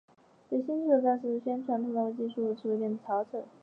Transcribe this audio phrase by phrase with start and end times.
[0.49, 3.45] 对新技术的大肆宣传通常会使技术词汇变成潮词。